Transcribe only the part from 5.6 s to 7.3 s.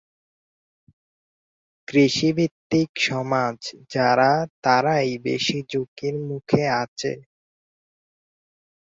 ঝুঁকির মুখে আছে।